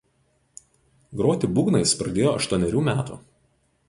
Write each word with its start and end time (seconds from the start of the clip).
Groti 1.19 1.49
būgnais 1.59 1.93
pradėjo 1.99 2.31
aštuonerių 2.39 2.81
metų. 2.89 3.19